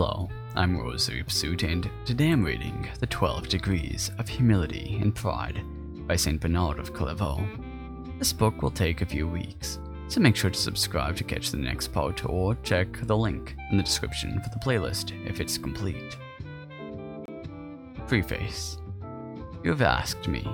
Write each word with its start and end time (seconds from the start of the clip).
Hello, 0.00 0.28
I'm 0.54 0.78
Rosary 0.78 1.24
Pursuit, 1.24 1.64
and 1.64 1.90
today 2.04 2.30
I'm 2.30 2.44
reading 2.44 2.88
The 3.00 3.06
12 3.08 3.48
Degrees 3.48 4.12
of 4.20 4.28
Humility 4.28 4.96
and 5.02 5.12
Pride 5.12 5.60
by 6.06 6.14
St. 6.14 6.40
Bernard 6.40 6.78
of 6.78 6.94
Clairvaux. 6.94 7.44
This 8.16 8.32
book 8.32 8.62
will 8.62 8.70
take 8.70 9.00
a 9.00 9.06
few 9.06 9.26
weeks, 9.26 9.80
so 10.06 10.20
make 10.20 10.36
sure 10.36 10.50
to 10.50 10.56
subscribe 10.56 11.16
to 11.16 11.24
catch 11.24 11.50
the 11.50 11.56
next 11.56 11.88
part 11.88 12.24
or 12.24 12.54
check 12.62 12.86
the 13.08 13.16
link 13.16 13.56
in 13.72 13.76
the 13.76 13.82
description 13.82 14.40
for 14.40 14.50
the 14.50 14.64
playlist 14.64 15.10
if 15.26 15.40
it's 15.40 15.58
complete. 15.58 16.16
Preface 18.06 18.78
You 19.64 19.70
have 19.70 19.82
asked 19.82 20.28
me, 20.28 20.46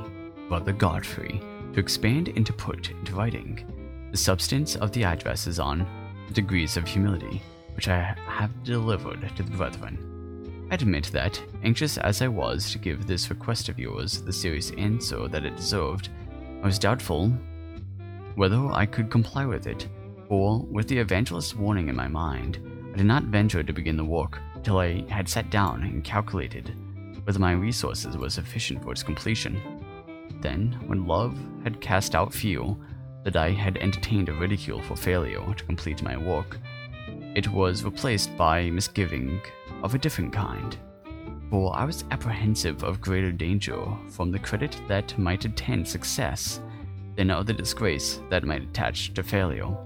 Brother 0.49 0.73
Godfrey, 0.73 1.43
to 1.75 1.81
expand 1.81 2.29
and 2.29 2.47
to 2.47 2.55
put 2.55 2.93
into 2.93 3.15
writing 3.15 4.09
the 4.11 4.17
substance 4.17 4.75
of 4.77 4.91
the 4.93 5.05
addresses 5.05 5.59
on 5.59 5.87
the 6.29 6.33
degrees 6.33 6.79
of 6.79 6.89
humility 6.89 7.43
which 7.75 7.89
I 7.89 8.17
have 8.27 8.65
delivered 8.65 9.31
to 9.37 9.43
the 9.43 9.57
brethren. 9.57 10.67
I 10.71 10.75
admit 10.75 11.11
that, 11.13 11.43
anxious 11.63 11.99
as 11.99 12.23
I 12.23 12.29
was 12.29 12.71
to 12.73 12.79
give 12.79 13.07
this 13.07 13.31
request 13.31 13.69
of 13.69 13.79
yours 13.79 14.23
the 14.23 14.33
serious 14.33 14.71
answer 14.73 15.29
that 15.29 15.45
it 15.45 15.57
deserved, 15.57 16.09
I 16.63 16.67
was 16.67 16.79
doubtful 16.79 17.33
whether 18.35 18.67
I 18.73 18.87
could 18.87 19.11
comply 19.11 19.47
with 19.47 19.67
it, 19.67 19.89
for, 20.29 20.61
with 20.71 20.89
the 20.89 20.99
evangelist's 20.99 21.55
warning 21.55 21.89
in 21.89 21.95
my 21.95 22.09
mind, 22.09 22.59
I 22.93 22.97
did 22.97 23.07
not 23.07 23.25
venture 23.25 23.63
to 23.63 23.73
begin 23.73 23.97
the 23.97 24.05
work 24.05 24.41
till 24.63 24.79
I 24.79 25.09
had 25.09 25.29
sat 25.29 25.51
down 25.51 25.83
and 25.83 26.03
calculated 26.03 26.75
whether 27.25 27.39
my 27.39 27.53
resources 27.53 28.17
were 28.17 28.31
sufficient 28.31 28.83
for 28.83 28.93
its 28.93 29.03
completion. 29.03 29.61
Then, 30.41 30.79
when 30.87 31.07
love 31.07 31.39
had 31.63 31.81
cast 31.81 32.15
out 32.15 32.35
fear, 32.35 32.63
that 33.25 33.37
I 33.37 33.51
had 33.51 33.79
entertained 33.79 34.29
a 34.29 34.35
ridicule 34.35 34.83
for 34.83 34.97
failure 34.97 35.55
to 35.55 35.65
complete 35.65 36.03
my 36.03 36.17
work, 36.17 36.59
it 37.35 37.49
was 37.49 37.85
replaced 37.85 38.37
by 38.37 38.71
misgiving 38.71 39.41
of 39.83 39.95
a 39.95 39.99
different 39.99 40.33
kind, 40.33 40.77
for 41.51 41.75
I 41.77 41.85
was 41.85 42.05
apprehensive 42.11 42.85
of 42.85 43.01
greater 43.01 43.33
danger 43.33 43.85
from 44.09 44.31
the 44.31 44.39
credit 44.39 44.81
that 44.89 45.17
might 45.19 45.45
attend 45.45 45.87
success 45.87 46.61
than 47.17 47.31
of 47.31 47.47
the 47.47 47.53
disgrace 47.53 48.21
that 48.31 48.45
might 48.45 48.63
attach 48.63 49.15
to 49.15 49.23
failure. 49.23 49.77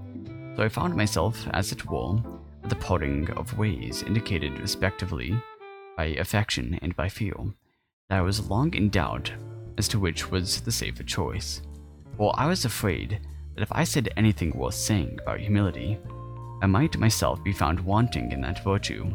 So 0.55 0.63
I 0.63 0.69
found 0.69 0.95
myself, 0.95 1.47
as 1.51 1.71
it 1.71 1.85
were, 1.85 2.17
at 2.63 2.69
the 2.69 2.75
parting 2.75 3.29
of 3.31 3.57
ways 3.57 4.03
indicated 4.03 4.59
respectively 4.59 5.35
by 5.97 6.05
affection 6.05 6.77
and 6.81 6.95
by 6.95 7.09
fear, 7.09 7.35
that 8.09 8.19
I 8.19 8.21
was 8.21 8.49
long 8.49 8.73
in 8.73 8.89
doubt 8.89 9.31
as 9.77 9.87
to 9.89 9.99
which 9.99 10.29
was 10.29 10.61
the 10.61 10.71
safer 10.71 11.03
choice. 11.03 11.61
For 12.17 12.33
I 12.35 12.47
was 12.47 12.65
afraid 12.65 13.21
that 13.55 13.61
if 13.63 13.71
I 13.71 13.83
said 13.83 14.09
anything 14.17 14.51
worth 14.51 14.75
saying 14.75 15.19
about 15.21 15.39
humility, 15.39 15.97
I 16.61 16.67
might 16.67 16.97
myself 16.97 17.43
be 17.43 17.53
found 17.53 17.79
wanting 17.79 18.31
in 18.31 18.41
that 18.41 18.63
virtue, 18.63 19.05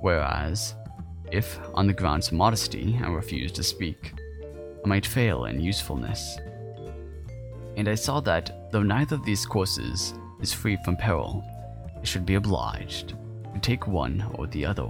whereas, 0.00 0.74
if, 1.30 1.58
on 1.74 1.86
the 1.86 1.92
grounds 1.92 2.28
of 2.28 2.34
modesty, 2.34 2.98
I 3.02 3.08
refused 3.08 3.54
to 3.54 3.62
speak, 3.62 4.12
I 4.84 4.88
might 4.88 5.06
fail 5.06 5.44
in 5.44 5.60
usefulness. 5.60 6.38
And 7.76 7.88
I 7.88 7.94
saw 7.94 8.20
that, 8.20 8.70
though 8.72 8.82
neither 8.82 9.14
of 9.14 9.24
these 9.24 9.46
courses 9.46 10.14
is 10.40 10.52
free 10.52 10.76
from 10.84 10.96
peril, 10.96 11.44
I 12.00 12.04
should 12.04 12.26
be 12.26 12.34
obliged 12.34 13.14
to 13.54 13.60
take 13.60 13.86
one 13.86 14.24
or 14.34 14.48
the 14.48 14.66
other. 14.66 14.88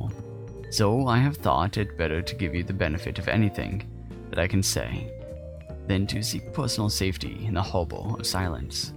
So 0.70 1.06
I 1.06 1.18
have 1.18 1.36
thought 1.36 1.76
it 1.76 1.98
better 1.98 2.22
to 2.22 2.34
give 2.34 2.54
you 2.54 2.64
the 2.64 2.72
benefit 2.72 3.18
of 3.18 3.28
anything 3.28 3.86
that 4.30 4.38
I 4.38 4.48
can 4.48 4.62
say, 4.62 5.12
than 5.86 6.06
to 6.06 6.22
seek 6.22 6.54
personal 6.54 6.88
safety 6.88 7.44
in 7.44 7.52
the 7.52 7.62
harbor 7.62 8.18
of 8.18 8.26
silence. 8.26 8.94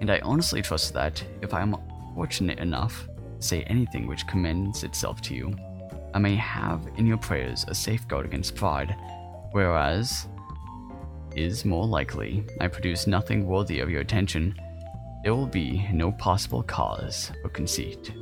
And 0.00 0.10
I 0.10 0.18
honestly 0.24 0.62
trust 0.62 0.92
that, 0.94 1.22
if 1.40 1.54
I 1.54 1.62
am 1.62 1.76
fortunate 2.14 2.58
enough 2.58 3.08
to 3.40 3.46
say 3.46 3.62
anything 3.64 4.06
which 4.06 4.26
commends 4.26 4.84
itself 4.84 5.20
to 5.22 5.34
you, 5.34 5.56
I 6.14 6.18
may 6.18 6.36
have 6.36 6.86
in 6.96 7.06
your 7.06 7.16
prayers 7.18 7.64
a 7.66 7.74
safeguard 7.74 8.24
against 8.24 8.54
pride, 8.54 8.94
whereas 9.50 10.28
is 11.34 11.64
more 11.64 11.86
likely 11.86 12.44
I 12.60 12.68
produce 12.68 13.08
nothing 13.08 13.46
worthy 13.46 13.80
of 13.80 13.90
your 13.90 14.00
attention, 14.00 14.54
there 15.24 15.34
will 15.34 15.46
be 15.46 15.88
no 15.92 16.12
possible 16.12 16.62
cause 16.62 17.32
for 17.42 17.48
conceit. 17.48 18.12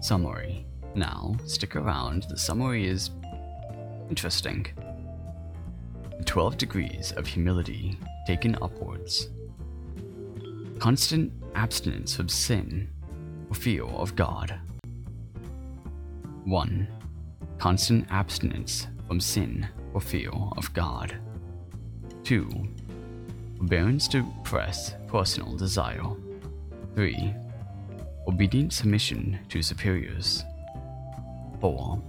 Summary. 0.00 0.66
Now, 0.96 1.36
stick 1.46 1.76
around, 1.76 2.24
the 2.24 2.38
summary 2.38 2.86
is 2.86 3.10
interesting. 4.08 4.66
The 6.18 6.24
12 6.24 6.58
degrees 6.58 7.12
of 7.12 7.26
humility 7.26 7.98
taken 8.26 8.56
upwards 8.62 9.28
constant 10.78 11.32
abstinence 11.54 12.14
from 12.14 12.28
sin 12.28 12.88
or 13.48 13.54
fear 13.54 13.84
of 13.84 14.14
God. 14.16 14.58
1. 16.44 16.88
Constant 17.58 18.06
abstinence 18.10 18.86
from 19.06 19.20
sin 19.20 19.66
or 19.92 20.00
fear 20.00 20.30
of 20.56 20.72
God. 20.74 21.16
2. 22.24 22.50
Forbearance 23.58 24.08
to 24.08 24.22
repress 24.22 24.94
personal 25.06 25.56
desire. 25.56 26.02
3. 26.94 27.34
Obedient 28.26 28.72
submission 28.72 29.38
to 29.48 29.62
superiors. 29.62 30.44
4. 31.60 32.02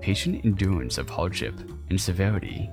Patient 0.00 0.44
endurance 0.44 0.98
of 0.98 1.08
hardship 1.08 1.54
and 1.90 2.00
severity 2.00 2.70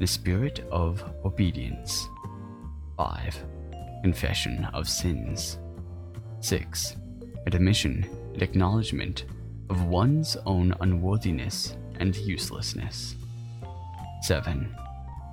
a 0.00 0.06
spirit 0.06 0.60
of 0.70 1.02
obedience. 1.24 2.08
5 2.96 3.57
confession 4.02 4.64
of 4.72 4.88
sins. 4.88 5.58
6. 6.40 6.96
Admission 7.46 8.06
and 8.32 8.42
acknowledgement 8.42 9.24
of 9.70 9.84
one's 9.84 10.36
own 10.46 10.74
unworthiness 10.80 11.76
and 11.98 12.16
uselessness. 12.16 13.16
7. 14.22 14.74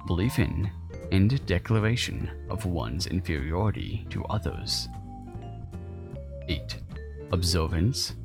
Belief 0.08 0.40
in 0.40 0.70
and 1.12 1.46
declaration 1.46 2.30
of 2.50 2.66
one's 2.66 3.08
inferiority 3.08 4.06
to 4.10 4.24
others. 4.26 4.88
8. 6.48 6.78
Observance 7.32 8.16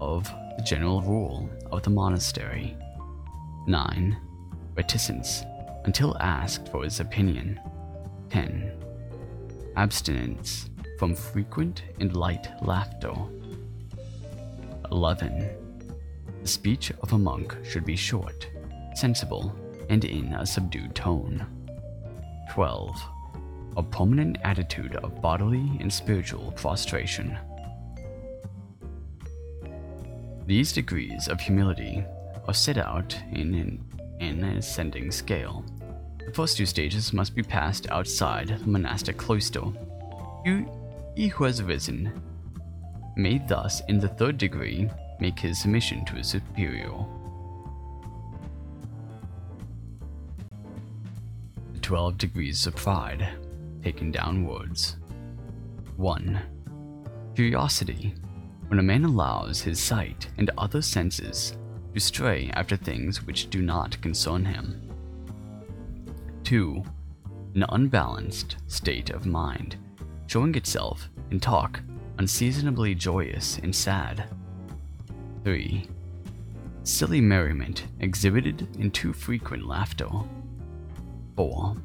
of 0.00 0.24
the 0.56 0.62
general 0.64 1.02
rule 1.02 1.50
of 1.70 1.82
the 1.82 1.90
monastery. 1.90 2.76
9. 3.66 4.16
Reticence 4.76 5.44
until 5.84 6.16
asked 6.18 6.68
for 6.68 6.84
his 6.84 7.00
opinion. 7.00 7.60
10 8.30 8.87
abstinence 9.76 10.70
from 10.98 11.14
frequent 11.14 11.82
and 12.00 12.16
light 12.16 12.48
laughter. 12.62 13.12
11. 14.90 15.48
The 16.42 16.48
speech 16.48 16.92
of 17.02 17.12
a 17.12 17.18
monk 17.18 17.56
should 17.64 17.84
be 17.84 17.96
short, 17.96 18.48
sensible, 18.94 19.54
and 19.88 20.04
in 20.04 20.32
a 20.34 20.46
subdued 20.46 20.94
tone. 20.94 21.46
12. 22.50 23.00
A 23.76 23.82
permanent 23.82 24.38
attitude 24.44 24.96
of 24.96 25.20
bodily 25.22 25.70
and 25.80 25.92
spiritual 25.92 26.52
prostration. 26.52 27.38
These 30.46 30.72
degrees 30.72 31.28
of 31.28 31.40
humility 31.40 32.04
are 32.46 32.54
set 32.54 32.78
out 32.78 33.16
in 33.32 33.54
an, 33.54 33.84
in 34.20 34.42
an 34.42 34.56
ascending 34.56 35.10
scale 35.10 35.64
the 36.28 36.34
first 36.34 36.58
two 36.58 36.66
stages 36.66 37.14
must 37.14 37.34
be 37.34 37.42
passed 37.42 37.90
outside 37.90 38.48
the 38.48 38.66
monastic 38.66 39.16
cloister. 39.16 39.62
he 41.14 41.28
who 41.28 41.44
has 41.44 41.62
risen 41.62 42.12
may 43.16 43.38
thus, 43.48 43.80
in 43.88 43.98
the 43.98 44.08
third 44.08 44.36
degree, 44.36 44.90
make 45.20 45.38
his 45.38 45.58
submission 45.58 46.04
to 46.04 46.16
his 46.16 46.28
superior. 46.28 46.92
The 51.72 51.80
twelve 51.80 52.18
degrees 52.18 52.66
of 52.66 52.76
pride, 52.76 53.26
taken 53.82 54.12
downwards. 54.12 54.96
1. 55.96 56.38
Curiosity, 57.34 58.14
when 58.68 58.78
a 58.78 58.82
man 58.82 59.04
allows 59.04 59.62
his 59.62 59.80
sight 59.80 60.28
and 60.36 60.50
other 60.58 60.82
senses 60.82 61.56
to 61.94 62.00
stray 62.00 62.50
after 62.52 62.76
things 62.76 63.26
which 63.26 63.48
do 63.48 63.62
not 63.62 64.00
concern 64.02 64.44
him. 64.44 64.87
2. 66.48 66.82
An 67.56 67.66
unbalanced 67.68 68.56
state 68.68 69.10
of 69.10 69.26
mind, 69.26 69.76
showing 70.28 70.54
itself 70.54 71.10
in 71.30 71.38
talk 71.38 71.82
unseasonably 72.16 72.94
joyous 72.94 73.58
and 73.58 73.76
sad. 73.76 74.30
3. 75.44 75.86
Silly 76.84 77.20
merriment 77.20 77.84
exhibited 78.00 78.66
in 78.78 78.90
too 78.90 79.12
frequent 79.12 79.66
laughter. 79.66 80.08
4. 81.36 81.76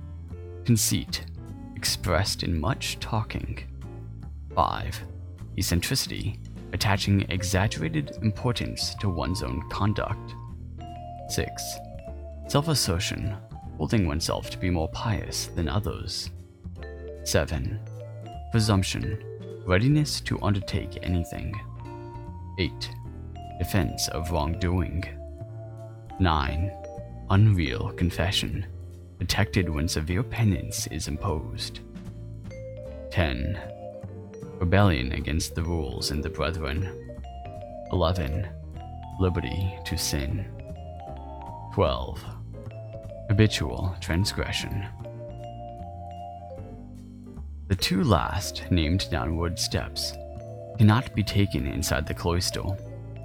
Conceit 0.63 1.25
expressed 1.75 2.43
in 2.43 2.57
much 2.57 2.97
talking. 3.01 3.59
5. 4.55 5.03
Eccentricity 5.57 6.39
attaching 6.71 7.25
exaggerated 7.27 8.17
importance 8.21 8.95
to 9.01 9.09
one's 9.09 9.43
own 9.43 9.61
conduct. 9.69 10.35
6. 11.27 11.63
Self 12.47 12.69
assertion 12.69 13.35
holding 13.77 14.07
oneself 14.07 14.49
to 14.49 14.57
be 14.57 14.69
more 14.69 14.89
pious 14.89 15.47
than 15.47 15.67
others. 15.67 16.29
7. 17.23 17.79
Presumption, 18.51 19.23
readiness 19.65 20.21
to 20.21 20.41
undertake 20.41 20.99
anything. 21.03 21.53
8. 22.59 22.89
Defense 23.59 24.07
of 24.09 24.31
wrongdoing. 24.31 25.03
9. 26.19 26.71
Unreal 27.29 27.91
confession, 27.93 28.65
detected 29.19 29.69
when 29.69 29.87
severe 29.87 30.23
penance 30.23 30.87
is 30.87 31.07
imposed. 31.07 31.79
10. 33.11 33.59
Rebellion 34.59 35.13
against 35.13 35.55
the 35.55 35.63
rules 35.63 36.11
and 36.11 36.23
the 36.23 36.29
brethren. 36.29 36.89
11. 37.91 38.47
Liberty 39.19 39.73
to 39.85 39.97
sin. 39.97 40.45
12. 41.73 42.23
Habitual 43.29 43.95
transgression. 44.01 44.85
The 47.69 47.75
two 47.75 48.03
last 48.03 48.69
named 48.69 49.09
downward 49.09 49.57
steps 49.57 50.13
cannot 50.77 51.15
be 51.15 51.23
taken 51.23 51.65
inside 51.65 52.05
the 52.05 52.13
cloister. 52.13 52.63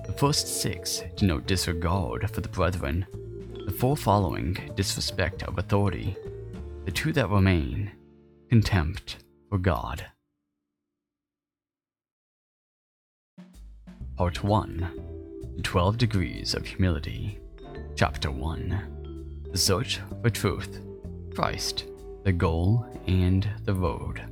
The 0.06 0.12
first 0.12 0.62
six 0.62 1.02
denote 1.16 1.46
disregard 1.46 2.30
for 2.30 2.40
the 2.40 2.48
brethren, 2.48 3.06
the 3.66 3.72
four 3.72 3.96
following 3.96 4.56
disrespect 4.76 5.42
of 5.42 5.58
authority, 5.58 6.16
the 6.84 6.92
two 6.92 7.12
that 7.12 7.28
remain 7.28 7.90
contempt 8.48 9.24
for 9.50 9.58
God. 9.58 10.06
Part 14.16 14.42
1 14.42 15.54
The 15.56 15.62
12 15.62 15.98
Degrees 15.98 16.54
of 16.54 16.66
Humility, 16.66 17.38
Chapter 17.96 18.30
1 18.30 18.97
The 19.50 19.56
Search 19.56 20.00
for 20.20 20.28
Truth, 20.28 20.80
Christ, 21.34 21.86
the 22.22 22.32
Goal, 22.32 22.86
and 23.06 23.48
the 23.64 23.72
Road. 23.72 24.22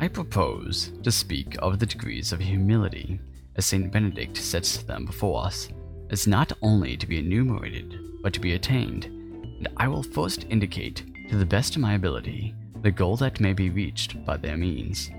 I 0.00 0.06
propose 0.06 0.92
to 1.02 1.10
speak 1.10 1.56
of 1.58 1.80
the 1.80 1.86
degrees 1.86 2.32
of 2.32 2.38
humility 2.38 3.18
as 3.56 3.66
St. 3.66 3.90
Benedict 3.90 4.36
sets 4.36 4.76
them 4.84 5.04
before 5.04 5.44
us, 5.44 5.68
as 6.10 6.28
not 6.28 6.52
only 6.62 6.96
to 6.96 7.08
be 7.08 7.18
enumerated, 7.18 7.98
but 8.22 8.32
to 8.34 8.40
be 8.40 8.52
attained, 8.52 9.06
and 9.06 9.68
I 9.78 9.88
will 9.88 10.04
first 10.04 10.46
indicate, 10.48 11.02
to 11.28 11.36
the 11.36 11.44
best 11.44 11.74
of 11.74 11.82
my 11.82 11.94
ability, 11.94 12.54
the 12.82 12.92
goal 12.92 13.16
that 13.16 13.40
may 13.40 13.52
be 13.52 13.68
reached 13.68 14.24
by 14.24 14.36
their 14.36 14.56
means, 14.56 15.10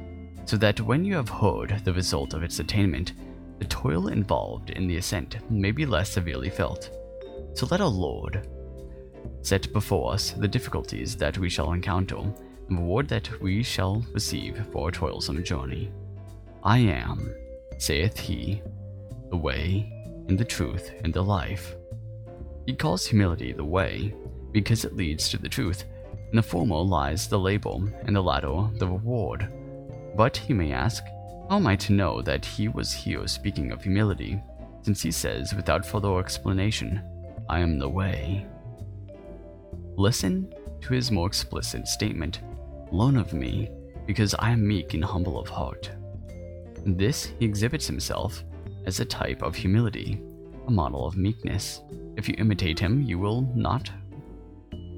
so 0.46 0.56
that 0.56 0.80
when 0.80 1.04
you 1.04 1.16
have 1.16 1.30
heard 1.30 1.82
the 1.84 1.94
result 1.94 2.34
of 2.34 2.44
its 2.44 2.60
attainment, 2.60 3.12
the 3.60 3.66
toil 3.66 4.08
involved 4.08 4.70
in 4.70 4.88
the 4.88 4.98
ascent 4.98 5.38
may 5.52 5.72
be 5.72 5.86
less 5.86 6.12
severely 6.12 6.50
felt. 6.50 6.90
So 7.56 7.66
let 7.72 7.80
our 7.82 7.88
Lord 7.88 8.48
set 9.42 9.72
before 9.72 10.12
us 10.14 10.32
the 10.32 10.48
difficulties 10.48 11.16
that 11.16 11.38
we 11.38 11.50
shall 11.50 11.72
encounter, 11.72 12.18
and 12.18 12.36
the 12.70 12.76
reward 12.82 13.08
that 13.08 13.42
we 13.42 13.64
shall 13.64 14.06
receive 14.12 14.62
for 14.72 14.86
our 14.86 14.92
toilsome 14.92 15.44
journey. 15.44 15.92
I 16.64 16.80
am, 16.80 17.34
saith 17.78 18.20
he, 18.20 18.62
the 19.30 19.38
way, 19.38 19.90
and 20.28 20.38
the 20.38 20.44
truth, 20.44 20.92
and 21.04 21.14
the 21.14 21.22
life. 21.22 21.76
He 22.66 22.76
calls 22.76 23.06
humility 23.06 23.54
the 23.54 23.64
way, 23.64 24.14
because 24.52 24.84
it 24.84 24.96
leads 24.96 25.30
to 25.30 25.38
the 25.38 25.48
truth. 25.48 25.86
In 26.32 26.36
the 26.36 26.44
former 26.44 26.78
lies 26.78 27.28
the 27.28 27.40
label, 27.40 27.88
and 28.06 28.16
the 28.16 28.22
latter 28.22 28.68
the 28.80 28.88
reward. 28.88 29.48
But 30.18 30.36
he 30.36 30.54
may 30.54 30.74
ask, 30.74 31.04
how 31.50 31.58
am 31.58 31.68
I 31.68 31.76
to 31.78 31.94
know 31.94 32.22
that 32.24 32.44
he 32.44 32.68
was 32.68 32.92
here 32.92 33.28
speaking 33.28 33.72
of 33.72 33.84
humility, 33.84 34.42
since 34.82 35.02
he 35.02 35.12
says 35.12 35.54
without 35.54 35.86
further 35.86 36.20
explanation, 36.20 37.02
I 37.48 37.60
am 37.60 37.80
the 37.80 37.90
way? 37.90 38.46
Listen 39.98 40.54
to 40.82 40.94
his 40.94 41.12
more 41.12 41.28
explicit 41.28 41.88
statement 41.88 42.42
Learn 42.92 43.18
of 43.18 43.34
me, 43.34 43.70
because 44.06 44.36
I 44.38 44.52
am 44.52 44.68
meek 44.68 44.94
and 44.94 45.04
humble 45.04 45.40
of 45.40 45.50
heart. 45.50 45.90
In 46.86 46.96
this, 46.96 47.34
he 47.40 47.46
exhibits 47.46 47.88
himself 47.88 48.44
as 48.86 49.00
a 49.00 49.06
type 49.06 49.42
of 49.42 49.56
humility, 49.56 50.22
a 50.68 50.72
model 50.72 51.08
of 51.08 51.18
meekness. 51.18 51.82
If 52.16 52.30
you 52.30 52.36
imitate 52.38 52.80
him, 52.80 53.02
you 53.02 53.18
will 53.18 53.42
not 53.56 53.90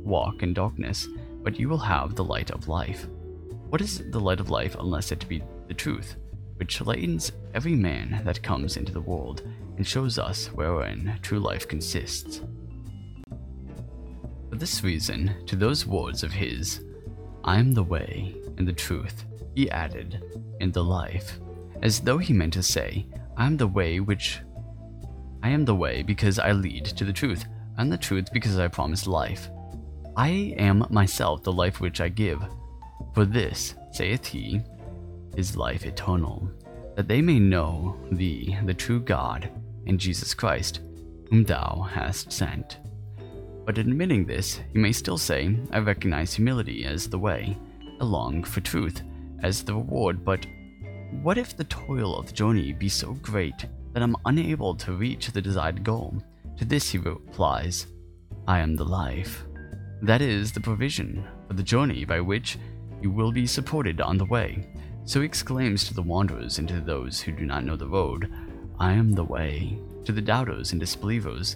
walk 0.04 0.44
in 0.44 0.54
darkness, 0.54 1.08
but 1.44 1.60
you 1.60 1.70
will 1.70 1.78
have 1.78 2.16
the 2.16 2.24
light 2.24 2.52
of 2.52 2.68
life. 2.68 3.08
What 3.70 3.82
is 3.82 4.04
the 4.12 4.20
light 4.20 4.40
of 4.40 4.50
life 4.50 4.76
unless 4.80 5.12
it 5.12 5.28
be 5.28 5.42
the 5.68 5.74
truth, 5.74 6.16
which 6.58 6.82
lightens 6.82 7.32
every 7.54 7.76
man 7.76 8.22
that 8.26 8.44
comes 8.44 8.78
into 8.78 8.92
the 8.92 9.02
world 9.02 9.44
and 9.78 9.88
shows 9.88 10.18
us 10.18 10.48
wherein 10.48 11.18
true 11.22 11.40
life 11.40 11.68
consists? 11.68 12.42
For 14.50 14.56
this 14.56 14.84
reason, 14.84 15.36
to 15.46 15.56
those 15.56 15.86
words 15.86 16.24
of 16.24 16.32
his, 16.32 16.84
I 17.44 17.60
am 17.60 17.74
the 17.74 17.84
way 17.84 18.36
and 18.58 18.68
the 18.68 18.74
truth, 18.74 19.26
he 19.56 19.70
added, 19.72 20.22
and 20.60 20.74
the 20.74 20.84
life, 20.84 21.40
as 21.82 22.00
though 22.00 22.18
he 22.18 22.34
meant 22.34 22.54
to 22.54 22.64
say, 22.64 23.06
I 23.36 23.46
am 23.46 23.58
the 23.58 23.68
way 23.68 24.00
which 24.00 24.40
I 25.44 25.50
am 25.50 25.66
the 25.66 25.76
way 25.76 26.02
because 26.02 26.40
I 26.40 26.52
lead 26.52 26.86
to 26.86 27.06
the 27.06 27.14
truth, 27.14 27.46
and 27.78 27.92
the 27.92 27.98
truth 27.98 28.34
because 28.34 28.58
I 28.58 28.68
promise 28.68 29.06
life. 29.08 29.50
I 30.16 30.56
am 30.58 30.86
myself 30.90 31.44
the 31.44 31.52
life 31.52 31.80
which 31.80 32.02
I 32.02 32.10
give. 32.10 32.42
For 33.14 33.24
this, 33.24 33.76
saith 33.92 34.26
he, 34.26 34.62
is 35.38 35.56
life 35.56 35.86
eternal, 35.86 36.52
that 36.96 37.08
they 37.08 37.22
may 37.22 37.40
know 37.40 37.96
thee, 38.12 38.58
the 38.66 38.74
true 38.74 39.00
God, 39.00 39.50
and 39.86 40.00
Jesus 40.00 40.34
Christ, 40.34 40.82
whom 41.30 41.46
thou 41.46 41.88
hast 41.90 42.32
sent. 42.32 42.80
But 43.66 43.78
admitting 43.78 44.26
this, 44.26 44.60
you 44.74 44.82
may 44.82 44.92
still 44.92 45.18
say, 45.18 45.58
I 45.72 45.80
recognize 45.80 46.34
humility 46.34 46.84
as 46.86 47.08
the 47.08 47.20
way, 47.20 47.56
I 48.02 48.04
long 48.04 48.44
for 48.44 48.62
truth 48.62 49.02
as 49.44 49.64
the 49.64 49.76
reward, 49.76 50.26
but 50.26 50.46
what 51.22 51.38
if 51.38 51.56
the 51.56 51.66
toil 51.66 52.18
of 52.18 52.28
the 52.28 52.34
journey 52.34 52.74
be 52.74 52.90
so 52.90 53.14
great 53.22 53.66
that 53.94 54.04
I'm 54.04 54.16
unable 54.26 54.76
to 54.76 54.94
reach 54.94 55.32
the 55.32 55.42
desired 55.42 55.84
goal? 55.84 56.22
To 56.58 56.66
this 56.66 56.90
he 56.90 56.98
replies, 56.98 57.88
I 58.48 58.60
am 58.60 58.76
the 58.76 58.86
life. 58.86 59.44
That 60.02 60.22
is 60.22 60.52
the 60.52 60.62
provision 60.62 61.28
for 61.48 61.54
the 61.54 61.64
journey 61.64 62.06
by 62.06 62.22
which 62.22 62.58
you 63.02 63.12
will 63.12 63.32
be 63.32 63.46
supported 63.46 64.02
on 64.02 64.18
the 64.18 64.26
way. 64.26 64.68
So 65.08 65.22
he 65.22 65.26
exclaims 65.26 65.86
to 65.86 65.94
the 65.94 66.02
wanderers 66.02 66.60
and 66.60 66.68
to 66.68 66.82
those 66.82 67.22
who 67.22 67.32
do 67.32 67.46
not 67.46 67.64
know 67.64 67.78
the 67.78 67.88
road, 67.88 68.30
I 68.78 68.92
am 68.92 69.14
the 69.14 69.24
way. 69.24 69.80
To 70.04 70.12
the 70.12 70.22
doubters 70.22 70.74
and 70.74 70.82
disbelievers, 70.82 71.56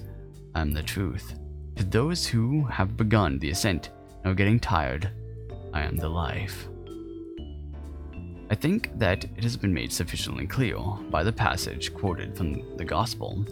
I 0.55 0.61
am 0.61 0.71
the 0.71 0.81
truth. 0.81 1.33
To 1.75 1.83
those 1.83 2.25
who 2.25 2.63
have 2.65 2.95
begun 2.95 3.39
the 3.39 3.49
ascent 3.49 3.89
and 4.23 4.31
are 4.31 4.35
getting 4.35 4.57
tired, 4.57 5.11
I 5.73 5.81
am 5.81 5.97
the 5.97 6.07
life. 6.07 6.69
I 8.49 8.55
think 8.55 8.97
that 8.97 9.25
it 9.25 9.43
has 9.43 9.57
been 9.57 9.73
made 9.73 9.91
sufficiently 9.91 10.47
clear 10.47 10.77
by 11.09 11.21
the 11.21 11.33
passage 11.33 11.93
quoted 11.93 12.37
from 12.37 12.77
the 12.77 12.85
Gospel 12.85 13.45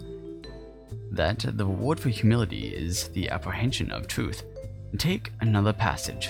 that 1.12 1.39
the 1.39 1.65
reward 1.65 2.00
for 2.00 2.08
humility 2.08 2.70
is 2.70 3.10
the 3.10 3.29
apprehension 3.29 3.91
of 3.91 4.08
truth. 4.08 4.44
Take 4.98 5.34
another 5.41 5.74
passage. 5.74 6.29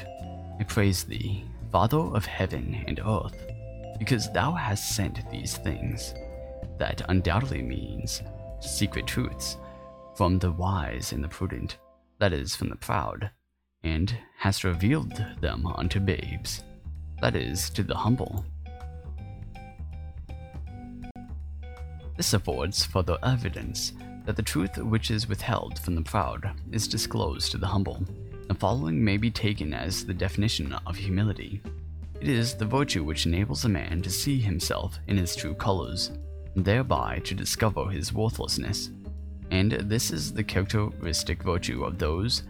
I 0.60 0.64
praise 0.64 1.04
thee, 1.04 1.46
Father 1.72 2.00
of 2.00 2.26
heaven 2.26 2.84
and 2.88 3.00
earth, 3.00 3.49
because 4.00 4.32
thou 4.32 4.54
hast 4.54 4.96
sent 4.96 5.30
these 5.30 5.58
things. 5.58 6.16
That 6.80 7.02
undoubtedly 7.10 7.62
means 7.62 8.24
secret 8.62 9.06
truths 9.06 9.58
from 10.16 10.40
the 10.40 10.52
wise 10.52 11.12
and 11.12 11.24
the 11.24 11.28
prudent 11.28 11.78
that 12.20 12.34
is, 12.34 12.56
from 12.56 12.70
the 12.70 12.76
proud, 12.76 13.30
and 13.84 14.18
hast 14.38 14.64
revealed 14.64 15.24
them 15.40 15.66
unto 15.66 16.00
babes, 16.00 16.64
that 17.22 17.36
is, 17.36 17.70
to 17.72 17.84
the 17.84 17.96
humble. 17.96 18.46
This 22.18 22.34
affords 22.34 22.86
further 22.86 23.18
evidence 23.24 23.94
that 24.26 24.36
the 24.36 24.44
truth 24.44 24.78
which 24.78 25.10
is 25.10 25.30
withheld 25.30 25.80
from 25.80 25.96
the 25.96 26.02
proud 26.02 26.52
is 26.72 26.88
disclosed 26.88 27.52
to 27.52 27.58
the 27.58 27.68
humble. 27.68 28.04
The 28.50 28.56
following 28.56 29.02
may 29.04 29.16
be 29.16 29.32
taken 29.32 29.74
as 29.74 30.06
the 30.06 30.14
definition 30.14 30.74
of 30.86 30.98
humility. 30.98 31.62
It 32.22 32.28
is 32.28 32.54
the 32.54 32.66
virtue 32.66 33.04
which 33.04 33.26
enables 33.26 33.66
a 33.66 33.70
man 33.70 34.02
to 34.02 34.10
see 34.10 34.40
himself 34.40 35.00
in 35.08 35.18
his 35.18 35.36
true 35.36 35.54
colors, 35.54 36.12
and 36.56 36.66
thereby 36.66 37.20
to 37.24 37.34
discover 37.34 37.90
his 37.90 38.14
worthlessness 38.14 38.92
and 39.52 39.72
this 39.72 40.12
is 40.12 40.32
the 40.32 40.44
characteristic 40.44 41.44
virtue 41.44 41.84
of 41.84 41.98
those 41.98 42.44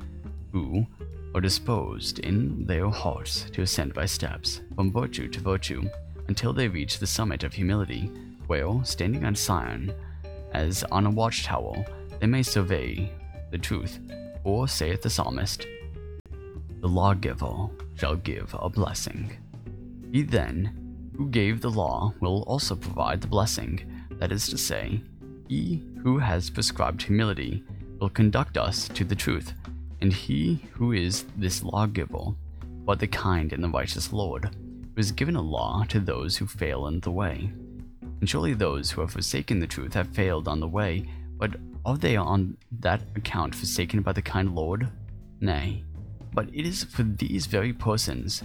who 0.52 0.86
are 1.34 1.42
disposed 1.42 2.20
in 2.20 2.66
their 2.66 2.90
hearts 2.90 3.50
to 3.52 3.62
ascend 3.62 3.94
by 3.94 4.06
steps 4.06 4.62
from 4.76 4.92
virtue 4.92 5.28
to 5.30 5.40
virtue 5.40 5.90
until 6.28 6.54
they 6.54 6.68
reach 6.68 7.00
the 7.00 7.08
summit 7.08 7.44
of 7.44 7.54
humility, 7.54 8.12
where, 8.48 8.84
standing 8.84 9.26
on 9.26 9.36
Sion, 9.36 9.94
as 10.54 10.84
on 10.86 11.06
a 11.06 11.10
watchtower, 11.10 11.86
they 12.20 12.28
may 12.28 12.44
survey 12.44 13.12
the 13.52 13.58
truth. 13.58 14.00
Or 14.44 14.68
saith 14.68 15.02
the 15.02 15.10
psalmist, 15.10 15.68
The 16.82 16.88
lawgiver 16.88 17.70
shall 17.96 18.16
give 18.16 18.56
a 18.58 18.70
blessing. 18.70 19.38
He 20.12 20.24
then, 20.24 21.12
who 21.16 21.30
gave 21.30 21.62
the 21.62 21.70
law, 21.70 22.14
will 22.20 22.44
also 22.44 22.76
provide 22.76 23.22
the 23.22 23.28
blessing, 23.28 24.06
that 24.14 24.32
is 24.32 24.48
to 24.48 24.58
say, 24.58 25.02
he 25.48 25.84
who 26.02 26.18
has 26.18 26.50
prescribed 26.50 27.02
humility 27.02 27.64
will 28.00 28.10
conduct 28.10 28.58
us 28.58 28.88
to 28.90 29.04
the 29.04 29.16
truth, 29.16 29.54
and 30.02 30.14
he 30.14 30.66
who 30.74 30.94
is 30.94 31.26
this 31.38 31.64
lawgiver, 31.64 32.34
but 32.86 33.00
the 33.00 33.08
kind 33.08 33.54
and 33.54 33.64
the 33.64 33.70
righteous 33.70 34.12
Lord, 34.14 34.46
who 34.46 34.96
has 34.96 35.12
given 35.12 35.36
a 35.36 35.42
law 35.42 35.84
to 35.90 36.00
those 36.00 36.38
who 36.38 36.48
fail 36.48 36.88
in 36.88 37.00
the 37.02 37.12
way. 37.12 37.52
And 38.20 38.30
surely 38.30 38.54
those 38.54 38.92
who 38.92 39.02
have 39.02 39.12
forsaken 39.12 39.60
the 39.60 39.68
truth 39.68 39.94
have 39.94 40.10
failed 40.10 40.48
on 40.48 40.60
the 40.60 40.68
way, 40.68 41.10
but 41.38 41.56
are 41.86 41.98
they 41.98 42.16
on 42.16 42.58
that 42.80 43.02
account 43.16 43.56
forsaken 43.56 44.02
by 44.02 44.12
the 44.12 44.22
kind 44.22 44.56
Lord? 44.56 44.90
Nay, 45.40 45.84
but 46.34 46.50
it 46.54 46.66
is 46.66 46.84
for 46.84 47.04
these 47.04 47.46
very 47.46 47.74
persons 47.74 48.44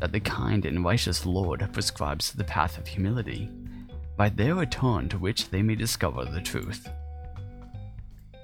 that 0.00 0.12
the 0.12 0.20
kind 0.20 0.66
and 0.66 0.84
righteous 0.84 1.24
Lord 1.24 1.68
prescribes 1.72 2.32
the 2.32 2.44
path 2.44 2.78
of 2.78 2.86
humility, 2.86 3.50
by 4.16 4.28
their 4.28 4.54
return 4.54 5.08
to 5.08 5.18
which 5.18 5.50
they 5.50 5.62
may 5.62 5.74
discover 5.74 6.24
the 6.24 6.40
truth. 6.40 6.88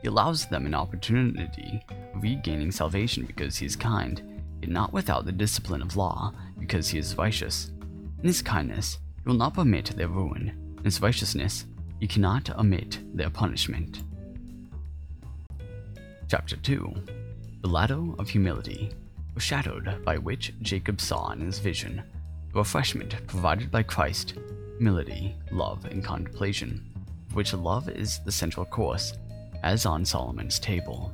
He 0.02 0.08
allows 0.08 0.46
them 0.46 0.66
an 0.66 0.74
opportunity 0.74 1.82
of 2.14 2.22
regaining 2.22 2.72
salvation 2.72 3.24
because 3.24 3.56
he 3.56 3.66
is 3.66 3.76
kind, 3.76 4.42
yet 4.60 4.70
not 4.70 4.92
without 4.92 5.26
the 5.26 5.32
discipline 5.32 5.82
of 5.82 5.96
law, 5.96 6.32
because 6.58 6.88
he 6.88 6.98
is 6.98 7.18
righteous. 7.18 7.70
In 8.20 8.26
his 8.26 8.42
kindness, 8.42 8.98
he 9.22 9.28
will 9.28 9.36
not 9.36 9.54
permit 9.54 9.86
their 9.96 10.08
ruin. 10.08 10.74
In 10.78 10.84
his 10.84 11.02
righteousness, 11.02 11.66
he 11.98 12.06
cannot 12.06 12.48
omit 12.58 12.98
their 13.14 13.30
punishment. 13.30 14.02
Chapter 16.28 16.56
2 16.56 16.94
The 17.60 17.68
Ladder 17.68 18.02
of 18.18 18.28
Humility, 18.28 18.92
foreshadowed 19.32 20.04
by 20.04 20.18
which 20.18 20.52
Jacob 20.62 21.00
saw 21.00 21.30
in 21.30 21.40
his 21.40 21.58
vision 21.58 22.02
the 22.52 22.58
refreshment 22.58 23.14
provided 23.26 23.70
by 23.70 23.82
Christ, 23.82 24.34
humility, 24.76 25.36
love, 25.52 25.84
and 25.84 26.04
contemplation, 26.04 26.84
of 27.28 27.36
which 27.36 27.54
love 27.54 27.88
is 27.88 28.18
the 28.24 28.32
central 28.32 28.66
course, 28.66 29.12
as 29.62 29.86
on 29.86 30.04
Solomon's 30.04 30.58
table. 30.58 31.12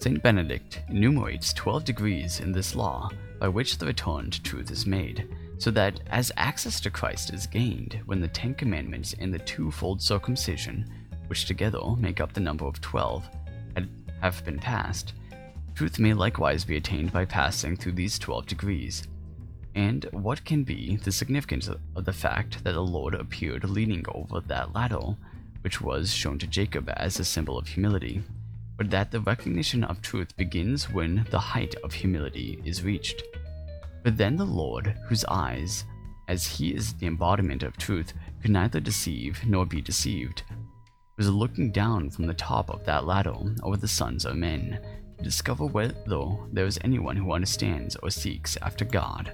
Saint 0.00 0.22
Benedict 0.22 0.82
enumerates 0.88 1.52
12 1.54 1.84
degrees 1.84 2.40
in 2.40 2.52
this 2.52 2.76
law 2.76 3.10
by 3.40 3.48
which 3.48 3.78
the 3.78 3.86
return 3.86 4.30
to 4.30 4.42
truth 4.42 4.70
is 4.70 4.86
made, 4.86 5.28
so 5.58 5.70
that 5.72 6.00
as 6.10 6.30
access 6.36 6.78
to 6.80 6.90
Christ 6.90 7.32
is 7.32 7.46
gained 7.46 8.00
when 8.06 8.20
the 8.20 8.28
Ten 8.28 8.54
Commandments 8.54 9.14
and 9.18 9.34
the 9.34 9.38
twofold 9.40 10.00
circumcision, 10.00 10.88
which 11.26 11.46
together 11.46 11.80
make 11.98 12.20
up 12.20 12.32
the 12.32 12.40
number 12.40 12.66
of 12.66 12.80
12, 12.80 13.28
have 14.20 14.44
been 14.44 14.58
passed, 14.58 15.14
truth 15.76 16.00
may 16.00 16.14
likewise 16.14 16.64
be 16.64 16.76
attained 16.76 17.12
by 17.12 17.24
passing 17.24 17.76
through 17.76 17.92
these 17.92 18.18
12 18.18 18.46
degrees. 18.46 19.06
And 19.76 20.08
what 20.10 20.44
can 20.44 20.64
be 20.64 20.96
the 20.96 21.12
significance 21.12 21.68
of 21.68 22.04
the 22.04 22.12
fact 22.12 22.64
that 22.64 22.72
the 22.72 22.80
Lord 22.80 23.14
appeared 23.14 23.68
leaning 23.68 24.04
over 24.08 24.40
that 24.40 24.74
ladder, 24.74 25.16
which 25.60 25.80
was 25.80 26.12
shown 26.12 26.38
to 26.40 26.46
Jacob 26.46 26.90
as 26.96 27.20
a 27.20 27.24
symbol 27.24 27.58
of 27.58 27.68
humility? 27.68 28.24
but 28.76 28.90
that 28.90 29.10
the 29.10 29.20
recognition 29.20 29.84
of 29.84 30.02
truth 30.02 30.36
begins 30.36 30.90
when 30.90 31.26
the 31.30 31.38
height 31.38 31.74
of 31.82 31.92
humility 31.92 32.60
is 32.64 32.84
reached. 32.84 33.22
But 34.02 34.16
then 34.16 34.36
the 34.36 34.44
Lord, 34.44 34.94
whose 35.06 35.24
eyes, 35.24 35.84
as 36.28 36.46
he 36.46 36.74
is 36.74 36.92
the 36.94 37.06
embodiment 37.06 37.62
of 37.62 37.76
truth, 37.76 38.12
could 38.42 38.50
neither 38.50 38.80
deceive 38.80 39.40
nor 39.46 39.64
be 39.64 39.80
deceived, 39.80 40.42
was 41.16 41.30
looking 41.30 41.72
down 41.72 42.10
from 42.10 42.26
the 42.26 42.34
top 42.34 42.68
of 42.68 42.84
that 42.84 43.06
ladder 43.06 43.34
over 43.62 43.76
the 43.76 43.88
sons 43.88 44.26
of 44.26 44.36
men 44.36 44.78
discover 45.22 45.66
whether 45.66 45.94
there 46.52 46.66
is 46.66 46.78
anyone 46.84 47.16
who 47.16 47.32
understands 47.32 47.96
or 47.96 48.10
seeks 48.10 48.56
after 48.62 48.84
God. 48.84 49.32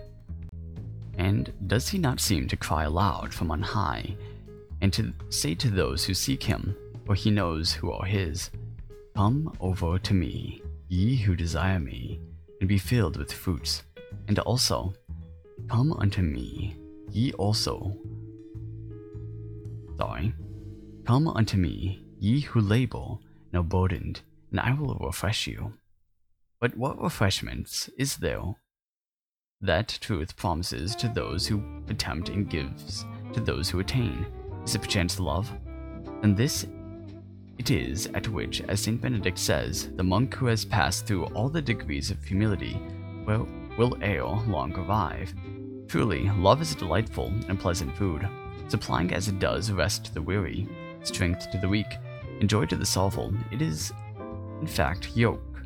And 1.18 1.52
does 1.66 1.88
he 1.88 1.98
not 1.98 2.20
seem 2.20 2.48
to 2.48 2.56
cry 2.56 2.84
aloud 2.84 3.34
from 3.34 3.50
on 3.50 3.62
high, 3.62 4.16
and 4.80 4.92
to 4.92 5.12
say 5.28 5.54
to 5.56 5.70
those 5.70 6.04
who 6.04 6.14
seek 6.14 6.42
him, 6.42 6.76
for 7.04 7.14
he 7.14 7.30
knows 7.30 7.72
who 7.72 7.90
are 7.92 8.04
his, 8.04 8.50
Come 9.14 9.54
over 9.60 9.98
to 9.98 10.14
me, 10.14 10.62
ye 10.88 11.16
who 11.16 11.36
desire 11.36 11.78
me, 11.78 12.20
and 12.60 12.68
be 12.68 12.78
filled 12.78 13.16
with 13.16 13.32
fruits. 13.32 13.82
And 14.28 14.38
also, 14.40 14.94
come 15.68 15.92
unto 15.92 16.22
me, 16.22 16.76
ye 17.10 17.32
also. 17.34 17.96
Sorry. 19.98 20.32
Come 21.04 21.28
unto 21.28 21.56
me, 21.56 22.04
ye 22.18 22.40
who 22.40 22.60
labor 22.60 23.18
and 23.52 23.60
are 23.60 23.62
burdened, 23.62 24.22
and 24.52 24.60
I 24.60 24.72
will 24.74 24.94
refresh 24.94 25.48
you. 25.48 25.72
But 26.60 26.76
what 26.76 27.02
refreshments 27.02 27.90
is 27.98 28.18
there 28.18 28.54
that 29.60 29.98
truth 30.00 30.36
promises 30.36 30.94
to 30.96 31.08
those 31.08 31.46
who 31.46 31.62
attempt 31.88 32.28
and 32.28 32.48
gives 32.48 33.04
to 33.32 33.40
those 33.40 33.68
who 33.68 33.80
attain? 33.80 34.26
Is 34.64 34.76
it 34.76 34.82
perchance 34.82 35.18
love? 35.18 35.50
And 36.22 36.36
this 36.36 36.66
it 37.58 37.70
is 37.70 38.06
at 38.14 38.28
which, 38.28 38.60
as 38.62 38.80
St. 38.80 39.00
Benedict 39.00 39.38
says, 39.38 39.88
the 39.96 40.02
monk 40.02 40.34
who 40.34 40.46
has 40.46 40.64
passed 40.64 41.06
through 41.06 41.26
all 41.26 41.48
the 41.48 41.62
degrees 41.62 42.10
of 42.10 42.22
humility 42.24 42.80
will, 43.26 43.46
will 43.76 43.96
ere 44.02 44.24
long 44.24 44.72
arrive. 44.74 45.32
Truly, 45.86 46.30
love 46.30 46.62
is 46.62 46.72
a 46.72 46.76
delightful 46.76 47.32
and 47.48 47.60
pleasant 47.60 47.96
food, 47.96 48.26
supplying 48.68 49.12
as 49.12 49.28
it 49.28 49.38
does 49.38 49.70
rest 49.70 50.06
to 50.06 50.14
the 50.14 50.22
weary, 50.22 50.68
strength 51.02 51.50
to 51.52 51.58
the 51.58 51.68
weak, 51.68 51.98
and 52.40 52.48
joy 52.48 52.64
to 52.66 52.76
the 52.76 52.86
sorrowful. 52.86 53.32
It 53.52 53.62
is, 53.62 53.92
in 54.62 54.68
fact, 54.68 55.16
yoke 55.16 55.60